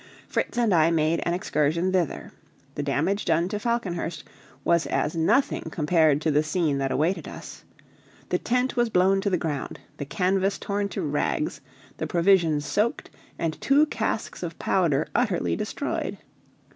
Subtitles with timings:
[0.27, 2.31] Fritz and I made an excursion thither.
[2.73, 4.23] The damage done to Falconhurst
[4.63, 7.63] was as nothing compared to the scene that awaited us.
[8.29, 11.61] The tent was blown to the ground, the canvas torn to rags,
[11.97, 16.17] the provisions soaked, and two casks of powder utterly destroyed.